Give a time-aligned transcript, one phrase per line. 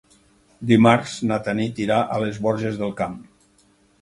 [0.71, 3.15] Dimarts na Tanit irà a les Borges del Camp.